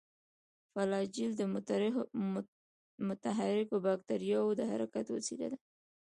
فلاجیل 0.73 1.31
د 1.37 1.43
متحرکو 3.11 3.75
باکتریاوو 3.85 4.57
د 4.59 4.61
حرکت 4.71 5.05
وسیله 5.15 5.47
ده. 5.51 5.57